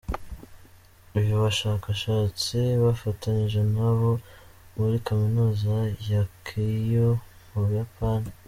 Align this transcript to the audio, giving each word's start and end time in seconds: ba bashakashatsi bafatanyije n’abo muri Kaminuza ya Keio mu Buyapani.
ba 1.11 1.21
bashakashatsi 1.43 2.53
bafatanyije 2.83 3.59
n’abo 3.73 4.11
muri 4.75 4.95
Kaminuza 5.07 5.73
ya 6.11 6.23
Keio 6.45 7.09
mu 7.49 7.59
Buyapani. 7.67 8.29